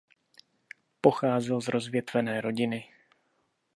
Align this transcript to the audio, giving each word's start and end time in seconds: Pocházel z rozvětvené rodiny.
Pocházel 1.01 1.61
z 1.61 1.67
rozvětvené 1.67 2.41
rodiny. 2.41 2.85